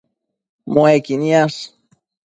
Muequi 0.73 1.15
niash 1.21 1.59